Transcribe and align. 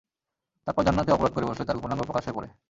তারপর 0.67 0.81
জান্নাতে 0.83 1.11
অপরাধ 1.11 1.31
করে 1.33 1.45
বসলে 1.45 1.67
তার 1.67 1.77
গোপনাঙ্গ 1.77 2.01
প্রকাশ 2.03 2.23
হয়ে 2.25 2.37
পড়ে। 2.37 2.47